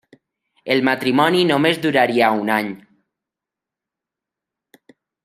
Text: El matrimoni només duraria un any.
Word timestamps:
El 0.75 0.79
matrimoni 0.87 1.43
només 1.51 1.77
duraria 1.83 2.29
un 2.45 2.49
any. 2.55 2.71